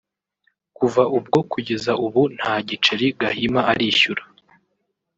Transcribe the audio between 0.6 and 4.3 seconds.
Kuva ubwo kugeza ubu nta nigiceri Gahima arishyura